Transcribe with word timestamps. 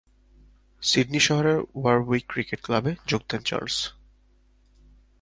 Sydney 0.81 1.19
শহরের 1.19 1.59
Warwick 1.75 2.23
cricket 2.27 2.59
ক্লাবে 2.65 2.91
যোগ 3.07 3.21
দেন 3.29 3.41
চার্লস। 3.45 3.77